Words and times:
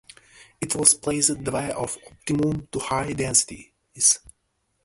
It 0.59 0.73
was 0.75 0.95
placed 0.95 1.43
dry 1.43 1.69
of 1.69 1.95
optimum 2.07 2.65
to 2.71 2.79
high 2.79 3.13
densities. 3.13 4.17